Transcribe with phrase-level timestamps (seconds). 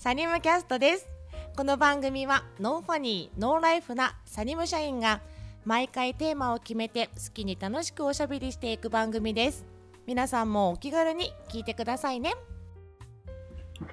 [0.00, 1.06] サニムキャストです。
[1.54, 5.20] この番組はノーファニーノーライフなサニム社員が
[5.66, 9.66] 毎回テーマを決めて好きに楽しくおしゃべりしていく番組です。
[10.06, 12.32] 皆さんもお気軽に聞いてくださいね。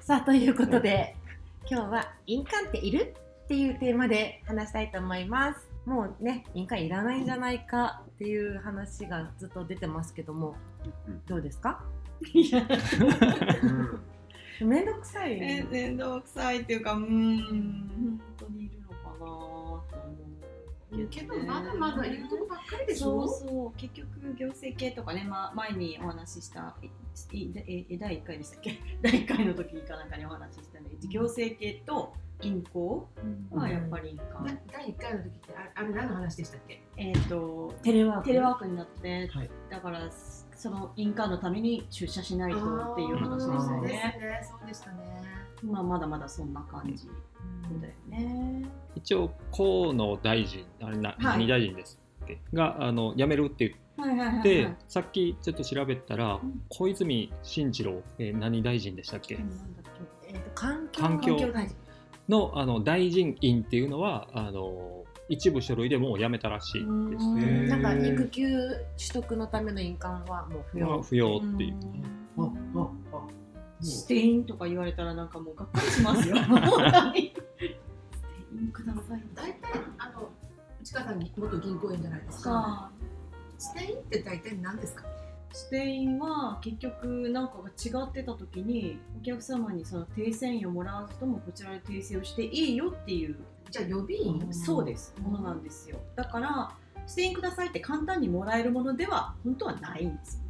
[0.00, 1.14] さあということで
[1.70, 3.14] 今日は印鑑っている
[3.44, 5.68] っていうテーマで話したいと思います。
[5.84, 10.54] もうね印鑑いらないんじゃないかっていう話がずっと出てますけども
[11.26, 11.82] どうですか？
[12.34, 12.62] い や
[14.64, 19.82] めんどくさいえめんどくさいっていうかうん本当にいるのかなと思
[20.92, 21.08] う。
[21.10, 23.26] けどまだまだいるとこばっかりでしょ？
[23.28, 26.88] そうそう結局行政系とかね、ま、前にお話ししたえ
[27.90, 28.78] え第1回でしたっけ？
[29.02, 30.88] 第1回の時かなんかにお話ししたね。
[31.08, 33.08] 行政系と銀行？
[33.50, 36.82] はやっぱり印鑑、うん、第1回の時ってあれ何の話でしたっけ？
[36.96, 38.24] えっ、ー、とテレワーク。
[38.26, 42.58] テレワークになって、はい、だからその印鑑のために出社しないと
[42.92, 44.12] っていう話でしたよね。
[44.48, 44.98] そうでしたね。
[45.64, 47.06] まあまだまだそんな感じ
[47.80, 48.64] だよね。
[48.94, 52.40] 一応河野大臣あれな、何大臣ですっけ？
[52.54, 59.38] があの辞めるって言って、はいさっきちょっと調べたら、うん、小泉進次郎、えー、何大臣でしたっけ？
[60.28, 61.02] えー、と環境。
[61.02, 61.76] 環境大臣
[62.28, 67.66] のあの大臣院っていうのはあの一部書類でもうやめたらしいですね。
[67.68, 68.46] なんか育休
[68.96, 71.02] 取得のための印鑑はもう不要。
[71.02, 71.74] 不要っていう。
[72.38, 73.20] あああ
[73.80, 76.36] ステインとか言われたらなんかもうがっかりしますよ。
[76.36, 76.48] ステ
[77.18, 77.32] イ
[78.64, 79.22] ンください。
[79.34, 79.58] 大体
[79.98, 80.28] あの
[80.80, 82.90] 内川さん元銀行員じゃないですか。
[83.58, 85.04] ステインって大体何ですか？
[85.52, 93.36] ステインは結局なんかが違ってた時にお客様にその訂正印をもらうともこちらで訂正をしていいよっていう
[93.70, 94.52] じゃあ予備印？
[94.52, 96.70] そうですものなんですよだから
[97.06, 100.42] ステインくださいって簡単にもらえるものでは本当はないんです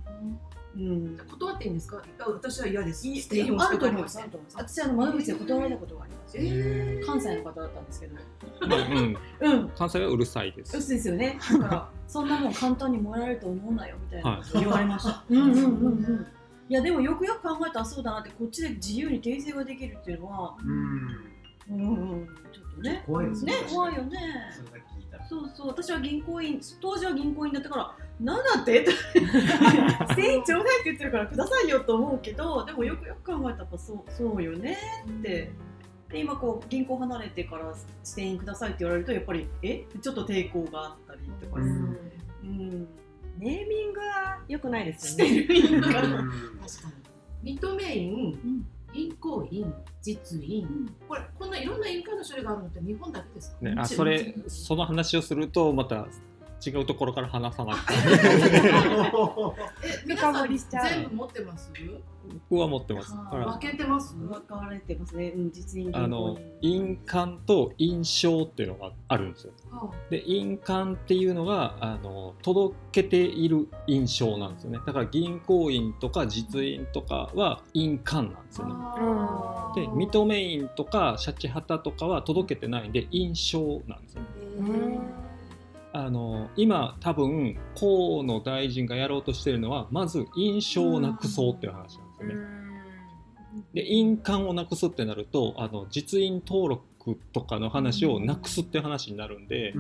[0.77, 2.01] うん、断っていいんですか？
[2.25, 3.01] 私は嫌です。
[3.01, 4.21] ステインあると思います。
[4.55, 6.37] 私あの窓口で断られたことがあります。
[6.39, 8.17] えー、関西の方だったんですけど。
[9.41, 10.73] うん、関西はうるさいです。
[10.73, 11.37] そうですよね。
[11.53, 15.23] だからそんなもん簡単にもらえると思うなよみたいな言われました。
[15.29, 16.27] うんうんうんうん。
[16.69, 20.57] いやでもよくよく考えたらそうだなってこっちで自由に訂正ができるっていうのは。
[20.65, 21.29] うん
[21.71, 24.19] うんうん、ちょっとね怖いですね怖いよね
[25.29, 35.53] そうそう私は銀行員当時は銀行員だったから何だって？1000円ちょうだいって言ってるからくださいよと思うけどでもよくよく考えたらそうそうよねって。
[36.11, 37.75] で今こう銀行離れてから
[38.05, 39.85] 1000円くださいって言われるとやっぱりえ？
[40.01, 41.99] ちょっと抵抗があったりとか、うん、
[42.45, 42.89] うん、
[43.39, 45.47] ネーミングはよくないですよね。
[45.47, 46.07] 確か
[47.43, 48.67] に認め印、うん。
[48.95, 56.09] 銀行員、実印、これこんないろんな印鑑の種類があるのって日本だけですか、ね、あそれその話をするとまた
[56.65, 57.93] 違うところから話さなくて
[59.85, 61.73] え皆さん全部持ってます？
[62.51, 63.15] 僕は持ってます。
[63.15, 64.15] 分けてます？
[64.17, 65.31] 分かれてますね。
[65.31, 69.53] うん、実印あの印鑑と印象っていうのがあるんですよ。
[70.11, 74.81] で印鑑っていうのがあの届けている印象なんですよね。
[74.87, 78.75] だから銀行員とか実印とかは印鑑なんですよね。
[79.75, 84.99] で認め印とかシャチハタとかは届けてないんで印象なんですよね。
[85.93, 92.35] あの今多分河野大臣がやろうとしてるのはまず印象をなくそうっていう話なんですよね。
[93.75, 99.75] で印鑑をなくすってなるとあの実印登録とかの話をなくすって話になるんで、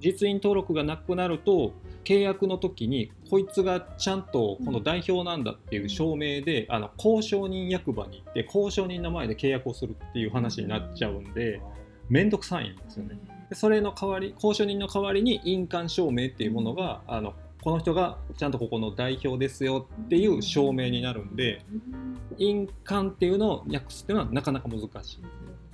[0.00, 1.72] 実印登録がなくなると
[2.04, 11.60] 契約の時にこいつがちゃんとこの代表なんだっていう証明で、あの交渉人役場に行って交渉人の前で契約をするっていう話になっちゃうんで
[12.08, 13.18] 面倒くさいんですよね。
[13.48, 21.64] でそれの代わり交渉人の代わりに印鑑証明っていうものがあのこの人がちゃんとここの代表ですよっていう証明になるんで
[22.36, 25.18] 印鑑っていうのを訳すっていうのはなかなか難しい。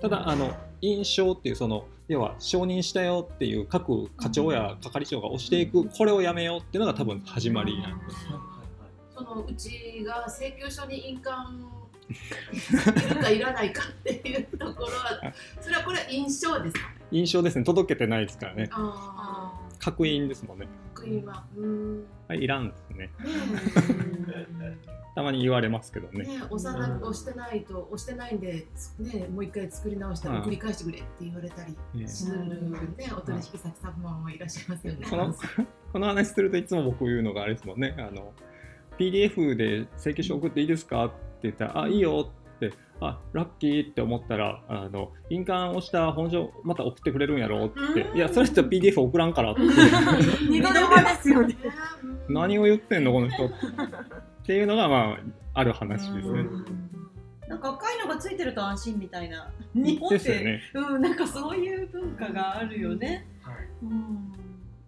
[0.00, 8.16] ただあの印象っていうその要は承認したよっていう各課長や係長が押していくこれをやめようっていうのが多分始まりなんです。
[9.14, 11.58] そのうちが請求書に印鑑
[12.10, 16.90] いるかいらないかっていうところはそれはこれは印象ですか？
[17.14, 17.64] 印象ですね。
[17.64, 18.68] 届けてないですからね。
[19.78, 20.66] 確認ですもんね。
[20.92, 21.44] 確認は。
[21.56, 22.04] うん。
[22.26, 23.10] はいいらんですね。
[25.14, 26.24] たまに言われますけどね。
[26.24, 28.66] ね押さな押してないと押してないんで
[28.98, 31.64] ねもう一回作り直したら繰り返してくれって言われた
[31.94, 35.06] りするねお取引先様もいらっしゃいますよね。
[35.08, 35.32] この
[35.92, 37.94] この話するといつも僕言うのがあれですもんね。
[37.96, 38.32] あの
[38.98, 41.04] PDF で請求書送っていいですか？
[41.06, 41.14] って
[41.44, 42.72] 言ったら、あ、いいよって、
[43.06, 49.62] あ、ラッキーって思ったら、あの、印鑑押した本書また送ってくれるんやろって、いや、それって PDF 送らんからって。
[50.48, 51.56] 二度手間ですよね。
[52.28, 53.46] 何を言ってんの、この人。
[53.46, 53.50] っ
[54.44, 55.18] ていうのが、まあ、
[55.54, 56.44] ある話ですね。
[57.48, 59.50] なんか赤いのがついてると安心みたいな。
[59.74, 63.56] 日本って、ね、うんなんかそういう文化があるよね、はい。
[63.82, 64.32] うん。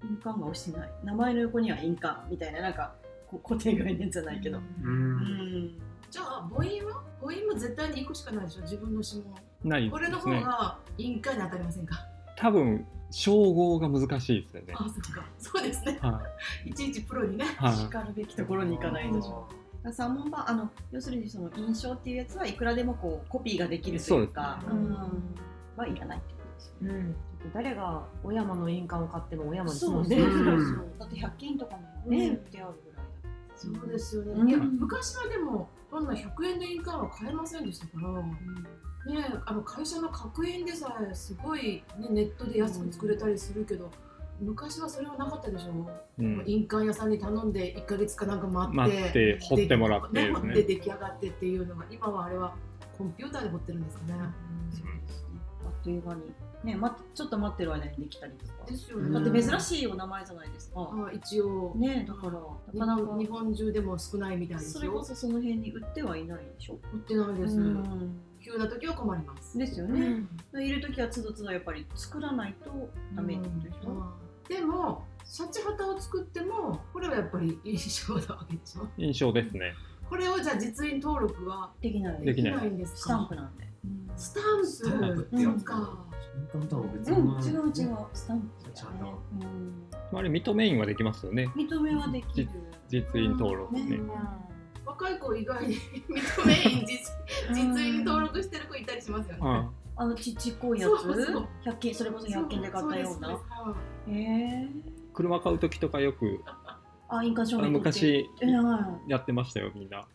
[0.08, 0.90] 印鑑が押してない。
[1.04, 2.94] 名前の横には印鑑みたいななんか
[3.26, 5.16] こ 固定概念じゃないけど、ううん
[5.66, 5.78] ん
[6.16, 7.02] じゃあ母音は？
[7.20, 8.62] 母音も絶対に1個しかないでしょ？
[8.62, 9.34] 自分の指紋。
[9.64, 12.06] ないこれの方が印鑑に当たりませんか？
[12.36, 14.74] 多分称号が難しいですよね。
[14.74, 15.26] あそっか。
[15.38, 15.98] そうですね。
[16.00, 16.22] は
[16.64, 16.72] い。
[16.72, 19.46] ちいちプロにねい、はしかるべきところに行かないでしょ
[19.92, 24.58] 三問版あの要するにその印象っていうやつはいくらでもこうコピーができるというか。
[24.66, 24.96] そうですね。
[24.96, 24.96] ん。
[25.76, 25.94] はい。
[25.94, 27.14] らないってことですよね
[27.44, 30.32] うん、誰が小山の印鑑を買っても小山にそうねそうそう。
[30.32, 30.66] うん。
[30.66, 32.32] そうだって100均とかにもね、うん。
[32.32, 32.95] 売ってあるぐらい。
[32.95, 32.95] だ
[33.56, 34.48] そうですよね、うん。
[34.48, 43.90] いや昔はでもこんな100円で印鑑は買えませんでしたから、ね、あの会社の格印でさえすごい、ね、ネットで安く作れたりするけど、
[44.40, 45.88] 昔はそれはなかったでしょ、
[46.18, 50.54] うん、印鑑屋さんに頼んで1か月かなんか待って待って掘ってもらってね。
[50.54, 52.54] で出来上がってっていうのが今はあれは
[52.96, 54.14] コンピューターで彫ってるんですかね、
[54.70, 56.20] そうですねあっという間に。
[56.64, 58.52] ね待ってちょっと待ってる間にできたりとか。
[58.66, 59.20] ですようんね。
[59.20, 62.32] だって珍しいお名前じゃないですか、あ一応、ねだから
[62.72, 63.06] 日なかなか。
[63.06, 64.80] 本日本中でも少ないみたいですよ。
[64.80, 66.78] それこそその辺に売ってはいないでしょ。
[66.92, 68.20] 売ってないです、うん。
[68.42, 69.58] 急な時は困ります。
[69.58, 74.04] ですよね、いる時はつどつどやっぱり作らないとダメってことでしょ、
[74.48, 78.88] でもシャチハタを作ってもこれはやっぱり印象なわけでしょ。
[78.96, 79.74] 印象ですね
[80.08, 82.24] これをじゃあ実印登録はできない。
[82.24, 82.98] できできないんですか？
[82.98, 83.68] スタンプなんで、
[84.16, 84.66] スタンプ？
[84.66, 86.06] スタンプってやつか。
[86.92, 87.96] 別うん、物違う違う。
[88.12, 89.22] スタンプちゃんと
[90.12, 91.48] うん、あれ認め印はできますよね。
[91.56, 92.48] 認めはできる
[92.88, 93.84] 実印登録ね。
[93.84, 93.98] ね
[94.84, 97.12] 若い子以外に認め印実
[97.54, 100.90] 実印に登録してる子いたりしますよね、はあのちちっこいやつ？
[100.90, 103.28] そうそう100均それこそ100均で買ったような。
[103.28, 103.50] そです。
[103.50, 103.76] は
[104.08, 104.68] へえい、
[105.14, 106.42] 車買う時とかよく
[107.08, 108.26] あ印鑑証あ明取って。
[108.46, 110.06] 昔やってましたよみんな。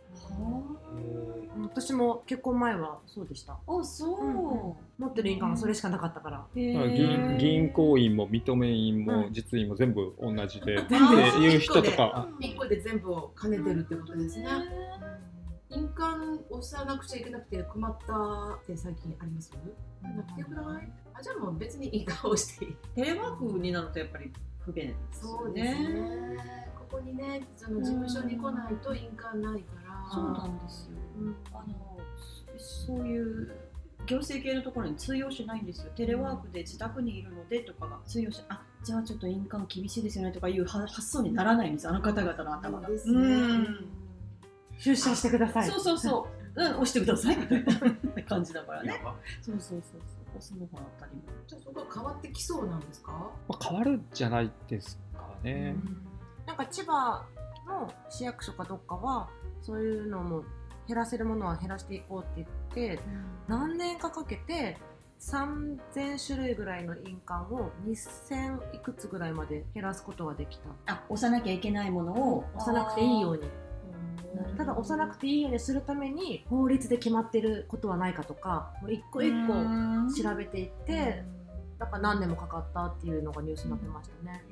[1.64, 3.54] 私も結婚前はそうでした。
[3.54, 6.48] あそう、持ってる印鑑がそれしかなかったから。
[6.56, 12.28] 銀銀行員も認め印もうん実印も全部同じで、ってあーいう人とか。
[12.40, 14.48] 一個で全部を兼ねてるってことですね、
[15.70, 18.14] 印鑑押さなくちゃいけなくて困った
[18.56, 19.52] って最近あります？
[20.04, 20.92] なくてよくない？
[21.14, 22.76] あじゃあもう別に印鑑を押していい。
[22.96, 24.32] テレワークになるとやっぱり
[24.66, 26.72] 不便ですよそうですね。
[26.78, 30.12] ここにねその事務所に来ないと印鑑ないから。
[30.12, 30.92] そうなんですよ。
[31.20, 31.36] うん。
[31.54, 31.98] あの
[32.58, 33.56] そそういう
[34.06, 35.92] 行政系のところに通用しないんですよ。
[35.96, 42.90] テレワークで自宅にいるのでとかが通用しあじゃあちょっと印鑑厳しいですよねとかいうは発想にならないんですあの方々の頭が。
[42.90, 43.16] ですね。
[43.16, 43.86] うん。
[44.78, 45.70] 出社してください。
[45.70, 47.38] そうそうそう、うん、押してください。
[47.38, 49.02] みたいな感じだからね。
[49.42, 53.12] そうそうそうそう押すのが当たりじゃあそこは変わってきそうなんですか？
[53.48, 55.76] まあ変わるんじゃないですかね。
[56.46, 57.26] なんか千葉
[57.68, 59.30] の市役所かどっかは
[59.62, 60.44] そういうのも
[60.88, 63.02] 減らせるものは減らしていこうって言って
[63.48, 64.78] 何年かかけて
[65.20, 70.68] 3000種類ぐらいの印鑑を2000いくつぐらいまで減らすことができた。
[70.70, 73.44] 前あ押さなきゃいけないものを押さなくていいように。
[73.44, 73.50] うん
[74.58, 79.54] ただ押さなくていいようにするために法律で決まってることはないかとかもう一個一個
[80.24, 81.24] 調べていって
[81.80, 84.44] だから何年もかかったっていうのがニュースになってましたね。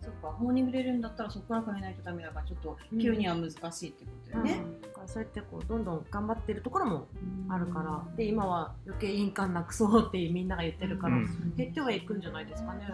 [0.00, 4.80] そっか法に触れるんだったらそこから変えないとダメだからちょっと急には難しいってことよね、うん。
[4.80, 7.06] だからそうやってこうどんどん頑張ってるところも
[7.48, 8.02] あるから。
[8.16, 11.54] で今は余計印鑑なくそうってみんなが言ってるから、うん。
[11.56, 12.88] 減ってはいくんじゃないですかね。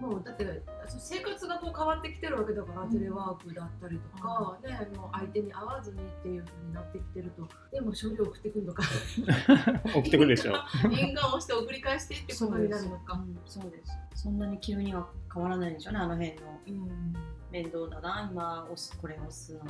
[0.00, 8.82] もうだって生活がこう変わってきてるわけだから、テレワークだったりとか、ね、あの相手に会わずにっていう風になってきてるとでも処理を送ってくるのか。
[9.96, 10.54] 起きてくるでしょ。
[10.90, 13.14] 印鑑をして送り返してってことになるのか。
[13.14, 13.40] うん。
[13.44, 14.22] そうです。
[14.22, 17.14] そんなに急には変わらないんでしょうねあの辺のうん。
[17.50, 19.54] 面倒だな今押すこれ押す。
[19.54, 19.60] の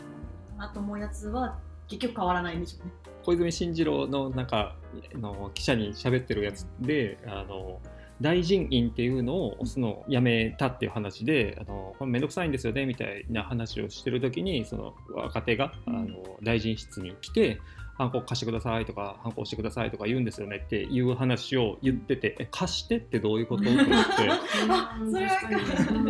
[0.59, 2.93] なと思うやつは結局変わらないんでしょうね。
[3.25, 4.77] 小泉進次郎のなんか
[5.15, 7.81] あの記者に喋ってるやつであの
[8.21, 16.07] 大臣院っていうのを押すのをやめたっていう話であのこれめんどくさいんですよねみたいな話をしてる時にその若手があの
[16.43, 17.61] 大臣室に来て
[17.97, 23.93] 「ハンコ貸してください」とか「ハンコ押してください」とか言うんですよねっていう話を言ってて「え貸してってどういうこと?」と思って。
[24.69, 25.37] あそれは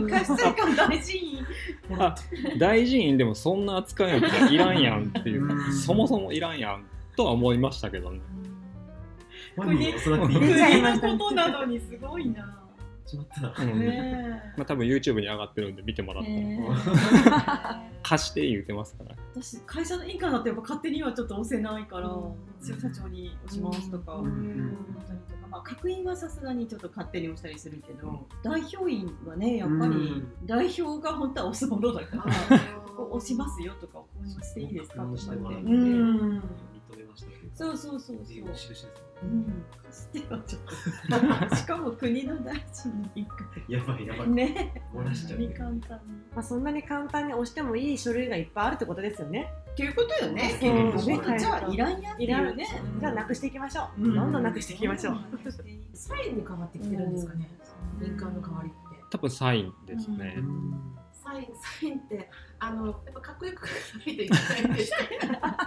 [0.08, 0.66] 貸したいか。
[0.66, 1.38] も大事に
[1.98, 2.14] あ
[2.58, 5.72] 大臣院でもそんな扱いなんていらんやんっていううん。
[5.72, 6.84] そもそもいらんやん
[7.16, 8.20] とは思いましたけどね。
[9.64, 12.58] 本人おそらくいました国のことなのにすごいな。
[13.08, 13.62] ちまった。
[13.62, 13.80] うん。
[13.80, 19.16] ねまあ、多分 YouTube に上がってるんで見てもらえったら、貸して言うてますから。
[19.34, 22.34] 私会社の印鑑だってやっぱ勝手にはちょっと押せないからうん。
[22.64, 24.76] 社長に押しますとか、うん。
[24.94, 25.48] 本当にとか。
[25.50, 30.28] まあ確認はさすがにちょっと勝手に押したりするけど、代表員はねやっぱりうん。
[30.46, 32.60] 代表が本当は押すものだから、あ
[32.94, 35.18] こう 押しますよとかこうしていいですかとかって、
[36.90, 38.86] うんうん認めましたけそうそうそうっていうそう印です
[39.22, 39.44] もんうん。
[39.44, 40.58] かつてはちょ
[41.46, 43.28] っとしかも国の大臣に一
[43.72, 44.26] やばいやばい。
[44.26, 44.82] 回ね。
[44.94, 45.82] 漏らしちゃうに簡単に
[46.34, 49.52] まあ、そんなに簡単に押してもいい書類がいっぱいあるってことですよね。
[49.72, 50.58] っていうことよね。
[50.60, 52.66] じゃあいらんやっていうね。
[53.00, 54.02] じゃあなくしていきましょう。
[54.04, 54.14] うん。
[54.14, 55.18] どんどんなくしていきましょう。
[55.94, 57.50] サインに変わってきてるんですかね、
[58.00, 58.78] 印鑑の代わりって。
[59.10, 60.36] 多分サインですね。
[61.12, 61.46] サイン、
[61.80, 65.34] サインって、あの、やっぱかっこよく書いといけないんですけど。
[65.34, 65.57] サイン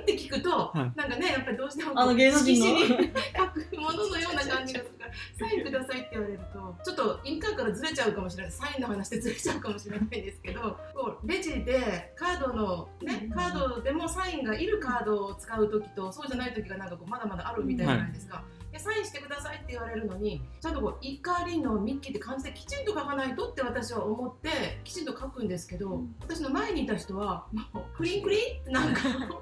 [0.00, 2.78] って聞くと、はいなんかね、やっぱりどうしてもあの芸能人の？
[3.36, 18.42] 書くもののような感じがするから、 サインくださいって言われると、ちょっと印鑑からずれちゃうかもしれない、サインの話でずれちゃうかもしれないんですけど、 こうレジでカードの、ね、カードでもサインがいるカードを使うときと、そうじゃないときがなんかこうまだまだあるみたいじゃないですか。
[18.58, 29.00] でサインしてくださいって言われるのにちゃんとこう怒りのミッキーって感じできちんと書かないとって私は思ってきちんと書くんですけど、私の前にいた人はもうクリンクリンってなんか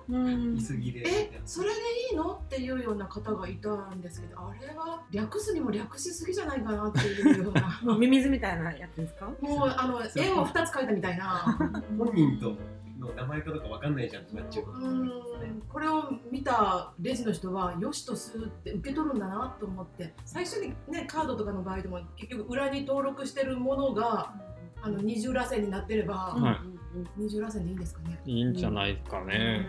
[0.08, 0.56] うん。
[0.56, 1.02] いすぎで。
[1.06, 1.74] えそれで
[2.10, 7.80] いいのっていうような方がいたんですけどあれは略すにも略しすぎじゃないかなっていうような。
[7.84, 9.26] もうミミズみたいなやつですか？
[9.40, 11.58] もうあの絵を2つ描いたみたいな。
[11.98, 12.56] 本人と
[12.98, 15.62] の名前かどうかわかんないじゃんってなっちゃううん。
[15.68, 24.34] これを見たレジの人はよしとするって受け取るんだなと思って最初にねカードとかの場合でも結局裏に登録してるものが
[24.82, 26.78] あの二重らせんになってれば、はい。
[27.16, 29.66] 二重らせんでいいんですかね、いいんじゃないですかね。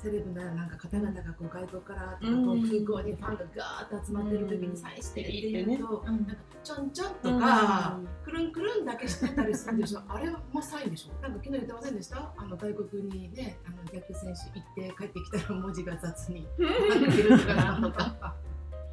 [0.00, 10.02] セレブななんか方々がこう外国からとかうんこう空港にファンがガーッと集まってる時にサインしてっていうと、うんなんかちょんちょんとか、くるんくるんだけしてたりするんでしょ？
[10.08, 11.22] あれもサインでしょ？
[11.22, 12.32] なんか昨日言ってませんでした？
[12.36, 18.34] あの外国にねあの野球選手行って帰ってきたら文字が雑になってるとかなんとか。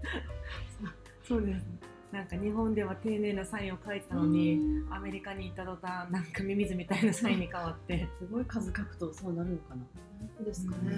[1.27, 1.65] そうです。
[2.15, 4.57] なんか日本では丁寧なサインを書いてたのに、
[4.89, 8.07] アメリカに行った途端なんかミミズみたいなサインに変わって。
[8.17, 9.81] すごい数書くとそうなるのかな？
[10.37, 10.93] そうですかね、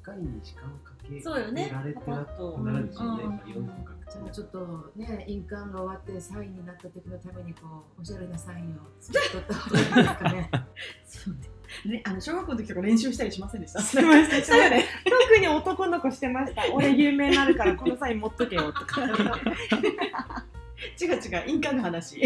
[0.00, 1.68] 一回に時間をかけそうよね。
[1.70, 3.22] られてなくなるんですよね。
[3.22, 10.50] やっぱいろんなの書くじゃあちょっとね印鑑が終わってサインになった時のためにこうおしゃれなサインを作っとった方がいいですかね。
[11.04, 11.40] そうね
[11.86, 13.80] ねあの小学校の時とか練習したりしませんでした？
[13.80, 14.36] してました。
[14.36, 14.84] したよね。
[15.04, 16.62] 特に男の子してました。
[16.72, 19.02] 俺有名になるからこのサイン持っとけよとか。
[20.98, 22.18] 違う違う印鑑の話。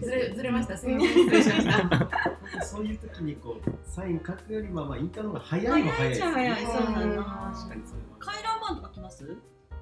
[0.00, 0.76] ずれずれました。
[0.76, 1.12] すみません。
[1.24, 2.64] 失礼しました。
[2.64, 7.22] そういう時にこうサイン書くよりもまあインカの方が早いも早い早いそうなの。
[7.24, 9.36] 確かにそれは回覧板とか来ます？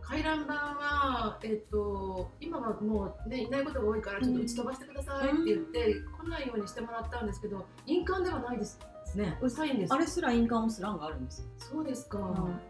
[0.08, 8.78] 回覧板は、えっと、今はもう、ね、いないことが多いからちょっと打ち飛ばしてくださいって言って、来ないようにしてもらったんですけど印鑑ではないです
[9.14, 9.38] ね。
[9.48, 9.92] サインです。
[9.92, 11.42] あれすら印鑑をすらんがあるんです。
[11.42, 12.18] よそうですか、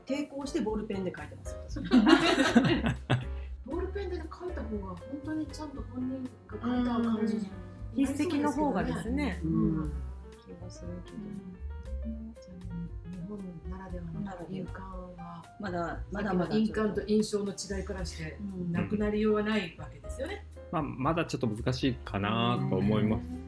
[0.05, 1.81] 抵抗してボールペンで書いてます。
[3.67, 9.41] ボールペンで書いた方が本当にちゃんと本人が書いた感じ筆跡の方がですね。
[9.45, 9.93] うん。
[10.45, 11.19] 気がするけど
[13.11, 13.39] 日本
[13.71, 17.03] ならではの印鑑はまだままだだまだ印鑑と。
[17.07, 20.47] 印象の違いからしてうんなくなりようはないわけですよね。
[20.71, 23.39] まあまだちょっっと難しいかなと思いますね。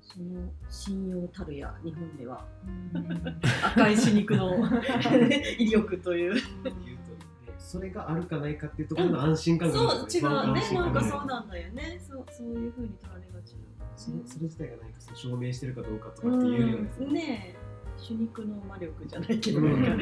[0.00, 2.44] その信用たるや日本では。
[3.62, 4.56] 赤い死肉の
[5.58, 6.40] 威力という。
[7.58, 10.72] それがあるかないかっていうところの安心感がそう違うね。
[10.72, 12.00] なんかそうなんだよね。
[12.00, 13.56] そうそういう風に取られがち。
[13.98, 17.67] それそれ自体が何かその証明してるかどうかとかっていうよりはですねねえ
[17.98, 20.00] 主肉の魔力じゃないけど、うん。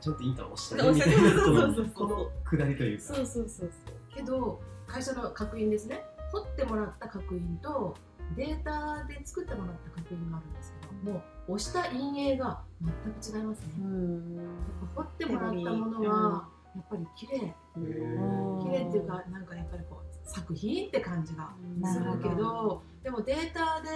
[0.00, 0.84] ちゃんとインター押した。
[0.84, 3.04] そうねみたいなそうそうそうこのこの下りというか。
[3.04, 3.70] そうそうそうそう。
[4.14, 6.04] けど会社の角印ですね。
[6.32, 7.96] 彫ってもらった角印と
[8.36, 13.66] データで作ってもらった角印があるんですけどもう押した印影が全く違いますね。
[13.80, 14.36] うん。
[14.36, 14.46] やっ
[14.94, 17.54] ぱ彫ってもらったものはやっぱり綺麗。
[17.74, 23.88] 綺麗っていうかなんかやっぱりこう作品って感じがなするけどどでもデータで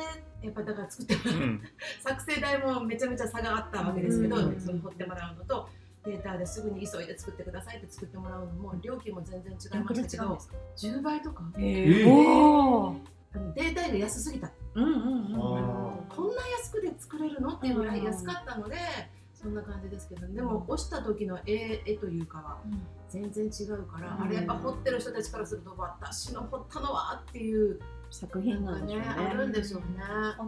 [0.42, 1.62] やっぱだから作ってもらううん。
[2.00, 4.60] 作成代もめちゃめちゃ差があったわけですけど、うん。
[4.60, 5.68] その掘ってもらうのと
[6.04, 10.38] データですぐに急いで作ってくださいって作ってもらうのも料金も全然違いましたけど
[10.76, 11.44] 10倍とか？
[11.58, 12.98] へえおー。
[13.34, 14.50] あのデータより安すぎた。
[14.74, 14.98] うんうんう
[15.30, 17.54] んあこんな安くで作れるの？
[17.56, 18.76] っていうぐらい安かったので
[19.42, 22.58] そんな感じですけどでも押した時の絵絵というかは
[23.08, 24.22] 全然違うから、うん。
[24.22, 27.80] あれやっぱ彫ってる人たちからすると私の彫ったのはっていう
[28.10, 29.06] 作品ななんんでしょうね。
[29.08, 29.86] あるんでしょうね。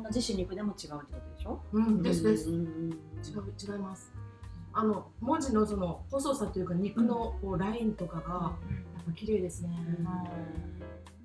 [0.05, 1.61] 同じ主肉でも違うってことでしょ？
[1.73, 2.51] うんですです。
[2.51, 4.13] うんうん違う違います。
[4.73, 8.53] あの文字のその細さというか肉のこうラインとかが
[8.95, 9.71] やっぱ綺麗ですね。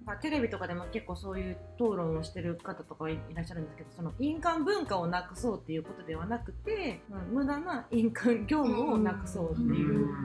[0.09, 10.17] まあ、テレビとかでも結構そういう討論をしてる方とかいらっしゃるんですけどその印鑑文化をなくそうっていうことではなくて、うん無駄な印鑑業務をなくそうってうんいう、うん。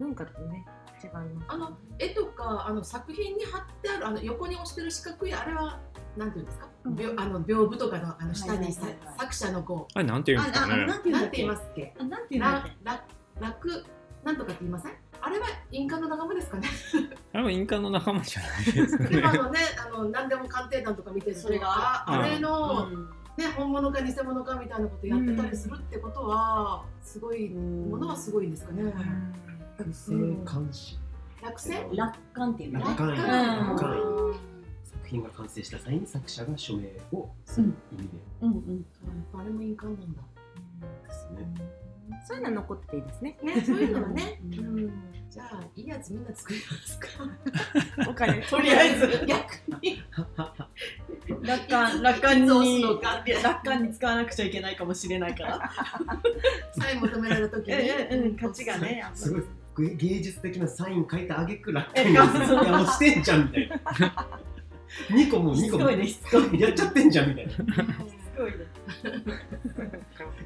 [0.00, 0.66] 文化ってね
[1.00, 1.28] 違います。
[1.46, 5.78] あの絵とかあの作品に貼ってあるあの横に押してる四角いあれは
[6.16, 6.94] なんていうんですか、うん。
[6.96, 11.94] 屏あの屏風とかのあの下に作者のこあれなんて言うんですかねなんて言いますっけ？
[12.00, 12.70] あなんていうんだっらけ？
[12.84, 13.04] ら
[13.48, 13.84] 楽
[14.24, 14.92] なんとかって言いません？
[15.20, 16.68] あれは印鑑の仲間ですかね？
[17.32, 19.18] あれも印鑑の仲間じゃないですかね。
[19.18, 21.68] 今のねあの何でも鑑定団とか見てるとそれが？
[21.68, 23.08] ああれの、うん。
[23.38, 28.92] ね、本物か偽物かみたいなことやってたりするってことは、すごいものはすごいんですかね。
[29.76, 30.98] 不正監視。
[31.40, 32.84] 落選楽観っていうかね。
[32.84, 32.96] 楽
[33.76, 34.34] 観。
[34.82, 37.72] 作品が完成した際に作者が署名をする。
[37.92, 38.08] 意味で。
[38.42, 38.84] うんうん。
[39.40, 40.22] あれも印鑑なんだ。
[41.06, 41.46] ですね。
[42.26, 43.38] そういうの残ってていいですね。
[43.42, 44.40] ね、そういうのはね。
[44.42, 44.86] ううん。
[44.86, 44.92] ん、
[45.30, 48.10] じゃあいいやつみんな作りますか。
[48.10, 49.26] お金とりあえず。
[49.26, 50.02] 逆に。
[51.42, 52.82] 楽観楽観に
[53.42, 53.92] 楽観に。
[53.92, 55.72] 使わなくちゃいけないかもしれないから。
[56.78, 57.74] サイン求められた時に。
[57.74, 63.78] うんうん価値がねやっぱすごいです芸芸術的なサイン書いたあげく楽え観ですいやもうしてんじゃんみたいな。
[65.10, 65.90] 2個も2個も。
[66.56, 67.52] やっちゃってんじゃんみたいな。
[67.52, 67.62] す
[68.36, 68.58] ごいね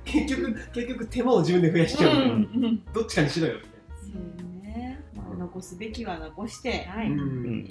[0.05, 2.13] 結局結局手間を自分で増やしちゃう。
[2.13, 2.85] うん。
[2.93, 3.55] どっちかにしろよ。
[3.55, 4.17] みたいそう
[4.63, 5.01] ね。
[5.15, 7.11] まあ残すべきは残してはい、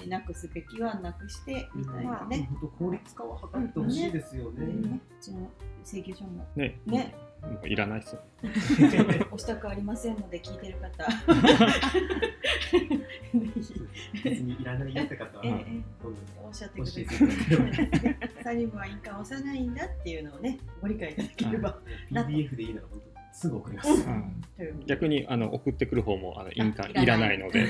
[0.08, 2.38] な、くすべきはなくしてみたいなね。
[2.38, 4.66] ね本当効率化を図ってほしいですよね。
[4.66, 5.00] ね。
[5.20, 5.50] うちの
[5.84, 6.46] 請求書も。
[6.56, 6.80] ね。
[6.86, 7.14] ね。
[7.42, 8.20] もういらないですよ。
[8.44, 11.04] 押したくありませんので聞いてる方。
[14.24, 15.44] 別にいらないよって方は、
[16.44, 17.06] おっしゃってください
[18.42, 21.78] サニムは印鑑を押さないんだっていうのをねご理解いただければ
[22.10, 24.06] PDF でいいなら本当すぐ送ります。
[24.86, 27.38] 逆にあの送ってくる方もあの印鑑あいらない。
[27.38, 27.66] ので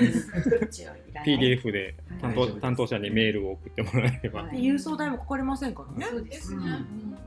[1.25, 4.57] PDF で担当担当者にメールを送ってもらえれば、はい。
[4.57, 6.05] で郵送代もかかりませんからね。
[6.05, 6.57] そうですね。
[6.57, 7.17] うん。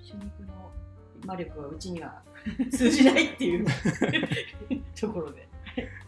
[0.00, 0.70] 主肉の
[1.26, 2.22] 魔力はうちには
[2.70, 3.66] 通じないっていう
[4.98, 5.48] ところで。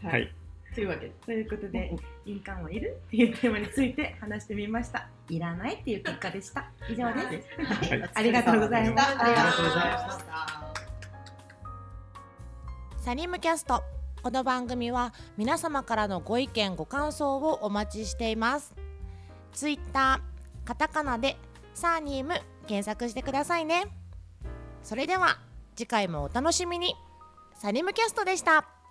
[0.04, 0.32] はい。
[0.74, 1.12] というわけで。
[1.24, 5.08] ということで印鑑はいるっていうテーマについて話してみました。
[5.28, 6.70] いらないっていう結果でした。
[6.88, 7.48] 以上です。
[7.62, 8.10] はい。
[8.14, 9.24] ありがとうございました。
[9.24, 10.72] ありがとうございました。
[12.98, 13.82] サニムキャスト。
[14.22, 18.74] この番組は皆様からのご意見ご感想をお待ちしています。
[19.52, 21.37] ツイッターカタカナで
[21.74, 22.35] サーニーム
[22.66, 23.87] 検索してくださいね。
[24.82, 25.38] それでは
[25.74, 26.94] 次回もお楽しみに。
[27.54, 28.82] サニムキャストでした